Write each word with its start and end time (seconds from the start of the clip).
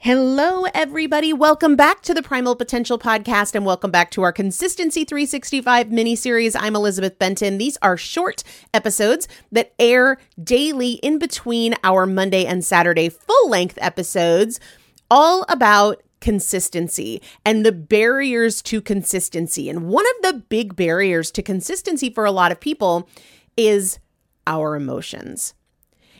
Hello, 0.00 0.62
everybody. 0.74 1.32
Welcome 1.32 1.74
back 1.74 2.02
to 2.02 2.14
the 2.14 2.22
Primal 2.22 2.54
Potential 2.54 3.00
Podcast 3.00 3.56
and 3.56 3.66
welcome 3.66 3.90
back 3.90 4.12
to 4.12 4.22
our 4.22 4.30
Consistency 4.32 5.04
365 5.04 5.90
mini 5.90 6.14
series. 6.14 6.54
I'm 6.54 6.76
Elizabeth 6.76 7.18
Benton. 7.18 7.58
These 7.58 7.76
are 7.82 7.96
short 7.96 8.44
episodes 8.72 9.26
that 9.50 9.74
air 9.76 10.18
daily 10.40 10.92
in 10.92 11.18
between 11.18 11.74
our 11.82 12.06
Monday 12.06 12.46
and 12.46 12.64
Saturday 12.64 13.08
full 13.08 13.50
length 13.50 13.76
episodes, 13.80 14.60
all 15.10 15.44
about 15.48 16.00
consistency 16.20 17.20
and 17.44 17.66
the 17.66 17.72
barriers 17.72 18.62
to 18.62 18.80
consistency. 18.80 19.68
And 19.68 19.88
one 19.88 20.06
of 20.06 20.22
the 20.22 20.44
big 20.48 20.76
barriers 20.76 21.32
to 21.32 21.42
consistency 21.42 22.08
for 22.08 22.24
a 22.24 22.30
lot 22.30 22.52
of 22.52 22.60
people 22.60 23.08
is 23.56 23.98
our 24.46 24.76
emotions. 24.76 25.54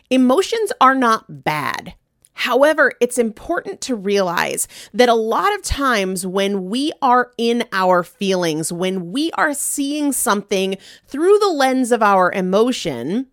Emotions 0.09 0.73
are 0.81 0.95
not 0.95 1.45
bad. 1.45 1.93
However, 2.39 2.93
it's 3.01 3.17
important 3.17 3.81
to 3.81 3.95
realize 3.95 4.65
that 4.93 5.09
a 5.09 5.13
lot 5.13 5.53
of 5.53 5.61
times 5.61 6.25
when 6.25 6.69
we 6.69 6.93
are 7.01 7.33
in 7.37 7.65
our 7.73 8.01
feelings, 8.01 8.71
when 8.71 9.11
we 9.11 9.29
are 9.31 9.53
seeing 9.53 10.13
something 10.13 10.77
through 11.05 11.37
the 11.39 11.49
lens 11.49 11.91
of 11.91 12.01
our 12.01 12.31
emotion, 12.31 13.27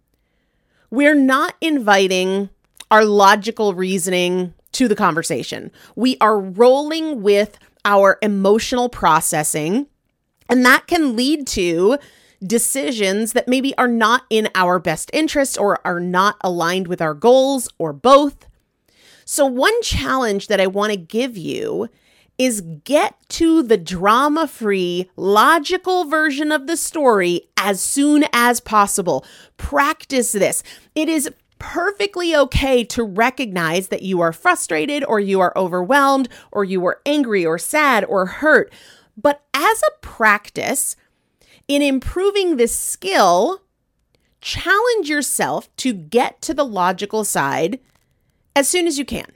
we're 0.91 1.15
not 1.15 1.55
inviting 1.61 2.51
our 2.91 3.05
logical 3.05 3.75
reasoning 3.75 4.55
to 4.73 4.89
the 4.89 4.97
conversation. 4.97 5.71
We 5.95 6.17
are 6.21 6.41
rolling 6.41 7.23
with 7.23 7.61
our 7.85 8.19
emotional 8.23 8.89
processing, 8.89 9.87
and 10.49 10.67
that 10.67 10.89
can 10.89 11.15
lead 11.15 11.47
to 11.49 11.99
decisions 12.45 13.35
that 13.35 13.47
maybe 13.47 13.73
are 13.79 13.87
not 13.87 14.25
in 14.31 14.49
our 14.57 14.81
best 14.81 15.13
interest 15.13 15.57
or 15.57 15.79
are 15.87 16.01
not 16.01 16.39
aligned 16.41 16.89
with 16.89 17.01
our 17.01 17.15
goals 17.15 17.69
or 17.79 17.93
both. 17.93 18.49
So, 19.29 19.45
one 19.45 19.83
challenge 19.83 20.47
that 20.47 20.61
I 20.61 20.69
want 20.69 20.93
to 20.93 20.97
give 20.97 21.37
you 21.37 21.89
is 22.39 22.61
get 22.61 23.17
to 23.31 23.61
the 23.61 23.77
drama 23.77 24.47
free, 24.47 25.11
logical 25.17 26.05
version 26.05 26.53
of 26.53 26.69
the 26.69 26.77
story 26.77 27.43
as 27.57 27.81
soon 27.81 28.25
as 28.33 28.61
possible. 28.61 29.25
Practice 29.57 30.31
this. 30.31 30.63
It 30.95 31.09
is 31.09 31.29
perfectly 31.59 32.37
okay 32.37 32.85
to 32.85 33.03
recognize 33.03 33.89
that 33.89 34.03
you 34.03 34.21
are 34.21 34.33
frustrated 34.33 35.03
or 35.03 35.19
you 35.19 35.41
are 35.41 35.57
overwhelmed 35.57 36.29
or 36.53 36.63
you 36.63 36.87
are 36.87 37.01
angry 37.05 37.45
or 37.45 37.59
sad 37.59 38.05
or 38.05 38.27
hurt. 38.27 38.73
But 39.17 39.43
as 39.53 39.83
a 39.83 39.99
practice 40.03 40.95
in 41.67 41.83
improving 41.83 42.59
this 42.59 42.77
skill, 42.77 43.63
challenge 44.41 45.09
yourself 45.09 45.75
to 45.79 45.93
get 45.93 46.41
to 46.43 46.55
the 46.55 46.65
logical 46.65 47.25
side 47.25 47.81
as 48.57 48.67
soon 48.67 48.89
as 48.89 48.99
you 48.99 49.05
can. 49.05 49.27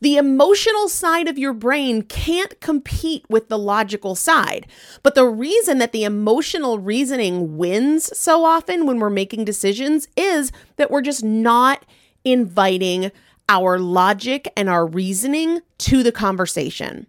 The 0.00 0.16
emotional 0.16 0.88
side 0.88 1.26
of 1.26 1.38
your 1.38 1.52
brain 1.52 2.02
can't 2.02 2.60
compete 2.60 3.24
with 3.28 3.48
the 3.48 3.58
logical 3.58 4.14
side. 4.14 4.66
But 5.02 5.14
the 5.14 5.26
reason 5.26 5.78
that 5.78 5.92
the 5.92 6.04
emotional 6.04 6.78
reasoning 6.78 7.56
wins 7.56 8.16
so 8.16 8.44
often 8.44 8.86
when 8.86 9.00
we're 9.00 9.10
making 9.10 9.46
decisions 9.46 10.06
is 10.16 10.52
that 10.76 10.90
we're 10.90 11.02
just 11.02 11.24
not 11.24 11.84
inviting 12.24 13.10
our 13.48 13.78
logic 13.78 14.48
and 14.56 14.68
our 14.68 14.86
reasoning 14.86 15.60
to 15.78 16.02
the 16.02 16.12
conversation. 16.12 17.06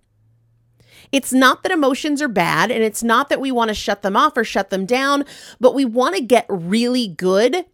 It's 1.11 1.33
not 1.33 1.63
that 1.63 1.71
emotions 1.71 2.21
are 2.21 2.27
bad 2.27 2.71
and 2.71 2.83
it's 2.83 3.03
not 3.03 3.29
that 3.29 3.41
we 3.41 3.51
want 3.51 3.69
to 3.69 3.75
shut 3.75 4.01
them 4.01 4.15
off 4.15 4.37
or 4.37 4.43
shut 4.43 4.69
them 4.69 4.85
down, 4.85 5.25
but 5.59 5.73
we 5.73 5.85
want 5.85 6.15
to 6.15 6.21
get 6.21 6.45
really 6.49 7.07
good 7.07 7.65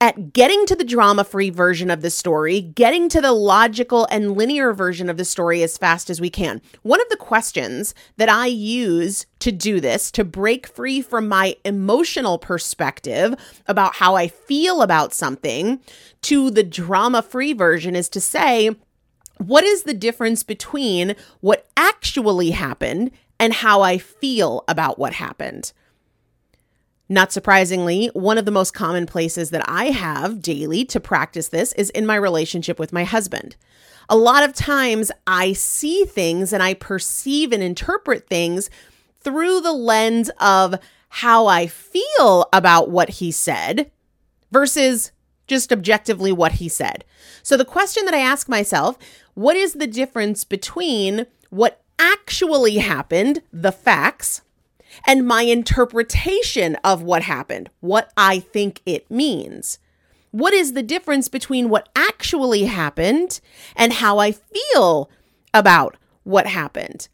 at 0.00 0.32
getting 0.32 0.66
to 0.66 0.76
the 0.76 0.84
drama 0.84 1.24
free 1.24 1.50
version 1.50 1.90
of 1.90 2.02
the 2.02 2.10
story, 2.10 2.60
getting 2.60 3.08
to 3.08 3.20
the 3.20 3.32
logical 3.32 4.06
and 4.10 4.36
linear 4.36 4.72
version 4.72 5.08
of 5.08 5.16
the 5.16 5.24
story 5.24 5.62
as 5.62 5.78
fast 5.78 6.10
as 6.10 6.20
we 6.20 6.28
can. 6.28 6.60
One 6.82 7.00
of 7.00 7.08
the 7.08 7.16
questions 7.16 7.94
that 8.16 8.28
I 8.28 8.46
use 8.46 9.24
to 9.38 9.52
do 9.52 9.80
this, 9.80 10.10
to 10.12 10.24
break 10.24 10.66
free 10.66 11.00
from 11.00 11.28
my 11.28 11.56
emotional 11.64 12.38
perspective 12.38 13.34
about 13.66 13.96
how 13.96 14.14
I 14.14 14.28
feel 14.28 14.82
about 14.82 15.14
something 15.14 15.80
to 16.22 16.50
the 16.50 16.64
drama 16.64 17.22
free 17.22 17.52
version, 17.52 17.94
is 17.94 18.08
to 18.10 18.20
say, 18.20 18.70
what 19.38 19.64
is 19.64 19.82
the 19.84 19.94
difference 19.94 20.42
between 20.42 21.16
what 21.40 21.66
actually 21.76 22.50
happened 22.50 23.10
and 23.38 23.52
how 23.52 23.82
I 23.82 23.98
feel 23.98 24.64
about 24.68 24.98
what 24.98 25.14
happened? 25.14 25.72
Not 27.14 27.30
surprisingly, 27.30 28.10
one 28.12 28.38
of 28.38 28.44
the 28.44 28.50
most 28.50 28.74
common 28.74 29.06
places 29.06 29.50
that 29.50 29.62
I 29.68 29.84
have 29.92 30.42
daily 30.42 30.84
to 30.86 30.98
practice 30.98 31.46
this 31.46 31.72
is 31.74 31.90
in 31.90 32.06
my 32.06 32.16
relationship 32.16 32.76
with 32.76 32.92
my 32.92 33.04
husband. 33.04 33.54
A 34.08 34.16
lot 34.16 34.42
of 34.42 34.52
times 34.52 35.12
I 35.24 35.52
see 35.52 36.06
things 36.06 36.52
and 36.52 36.60
I 36.60 36.74
perceive 36.74 37.52
and 37.52 37.62
interpret 37.62 38.26
things 38.26 38.68
through 39.20 39.60
the 39.60 39.72
lens 39.72 40.28
of 40.40 40.74
how 41.08 41.46
I 41.46 41.68
feel 41.68 42.48
about 42.52 42.90
what 42.90 43.10
he 43.10 43.30
said 43.30 43.92
versus 44.50 45.12
just 45.46 45.72
objectively 45.72 46.32
what 46.32 46.54
he 46.54 46.68
said. 46.68 47.04
So 47.44 47.56
the 47.56 47.64
question 47.64 48.06
that 48.06 48.14
I 48.14 48.18
ask 48.18 48.48
myself, 48.48 48.98
what 49.34 49.54
is 49.54 49.74
the 49.74 49.86
difference 49.86 50.42
between 50.42 51.26
what 51.50 51.80
actually 51.96 52.78
happened, 52.78 53.40
the 53.52 53.70
facts, 53.70 54.42
and 55.06 55.26
my 55.26 55.42
interpretation 55.42 56.76
of 56.84 57.02
what 57.02 57.22
happened, 57.22 57.70
what 57.80 58.12
I 58.16 58.38
think 58.38 58.80
it 58.86 59.10
means. 59.10 59.78
What 60.30 60.52
is 60.52 60.72
the 60.72 60.82
difference 60.82 61.28
between 61.28 61.68
what 61.68 61.88
actually 61.94 62.64
happened 62.64 63.40
and 63.76 63.92
how 63.92 64.18
I 64.18 64.32
feel 64.32 65.10
about 65.52 65.96
what 66.24 66.46
happened? 66.46 67.08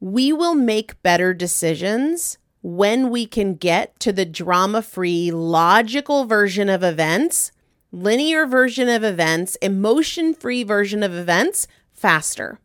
We 0.00 0.32
will 0.32 0.54
make 0.54 1.02
better 1.02 1.34
decisions 1.34 2.38
when 2.62 3.10
we 3.10 3.26
can 3.26 3.54
get 3.54 3.98
to 4.00 4.12
the 4.12 4.24
drama 4.24 4.82
free, 4.82 5.30
logical 5.30 6.24
version 6.24 6.68
of 6.68 6.82
events, 6.82 7.52
linear 7.90 8.46
version 8.46 8.88
of 8.88 9.04
events, 9.04 9.56
emotion 9.56 10.32
free 10.32 10.62
version 10.62 11.02
of 11.02 11.12
events 11.12 11.66
faster. 11.92 12.58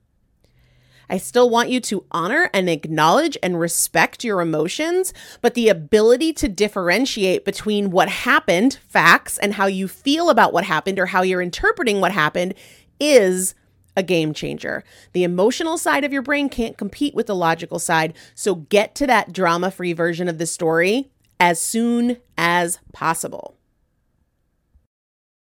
I 1.09 1.17
still 1.17 1.49
want 1.49 1.69
you 1.69 1.79
to 1.81 2.05
honor 2.11 2.49
and 2.53 2.69
acknowledge 2.69 3.37
and 3.41 3.59
respect 3.59 4.23
your 4.23 4.41
emotions, 4.41 5.13
but 5.41 5.53
the 5.53 5.69
ability 5.69 6.33
to 6.33 6.49
differentiate 6.49 7.45
between 7.45 7.91
what 7.91 8.09
happened, 8.09 8.79
facts, 8.87 9.37
and 9.37 9.53
how 9.53 9.67
you 9.67 9.87
feel 9.87 10.29
about 10.29 10.53
what 10.53 10.65
happened 10.65 10.99
or 10.99 11.07
how 11.07 11.21
you're 11.21 11.41
interpreting 11.41 12.01
what 12.01 12.11
happened 12.11 12.53
is 12.99 13.55
a 13.95 14.03
game 14.03 14.33
changer. 14.33 14.83
The 15.13 15.23
emotional 15.23 15.77
side 15.77 16.03
of 16.03 16.13
your 16.13 16.21
brain 16.21 16.49
can't 16.49 16.77
compete 16.77 17.15
with 17.15 17.27
the 17.27 17.35
logical 17.35 17.79
side, 17.79 18.13
so 18.35 18.55
get 18.55 18.93
to 18.95 19.07
that 19.07 19.33
drama 19.33 19.71
free 19.71 19.93
version 19.93 20.27
of 20.27 20.37
the 20.37 20.45
story 20.45 21.09
as 21.39 21.59
soon 21.59 22.17
as 22.37 22.79
possible. 22.93 23.56